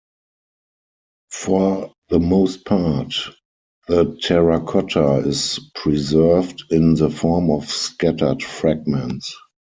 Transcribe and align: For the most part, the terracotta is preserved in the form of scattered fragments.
For 1.29 1.93
the 2.09 2.19
most 2.19 2.65
part, 2.65 3.13
the 3.87 4.17
terracotta 4.19 5.17
is 5.27 5.59
preserved 5.75 6.63
in 6.71 6.95
the 6.95 7.11
form 7.11 7.51
of 7.51 7.69
scattered 7.69 8.41
fragments. 8.41 9.35